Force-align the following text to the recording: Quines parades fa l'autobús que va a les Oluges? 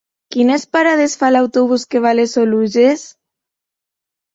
Quines 0.35 0.65
parades 0.75 1.17
fa 1.21 1.29
l'autobús 1.35 1.87
que 1.95 2.03
va 2.09 2.17
a 2.17 2.21
les 2.23 2.37
Oluges? 2.49 3.09